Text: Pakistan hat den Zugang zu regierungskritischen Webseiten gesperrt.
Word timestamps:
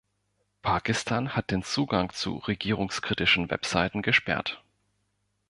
Pakistan 0.63 1.35
hat 1.35 1.51
den 1.51 1.61
Zugang 1.61 2.09
zu 2.11 2.37
regierungskritischen 2.37 3.51
Webseiten 3.51 4.01
gesperrt. 4.01 4.63